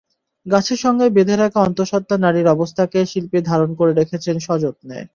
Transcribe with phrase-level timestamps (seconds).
[0.45, 4.97] গাছের সঙ্গে বেঁধে রাখা অন্তঃসত্ত্বা নারীর অবস্থাকে শিল্পী ধারণ করে রেখেছেন সযত্নে।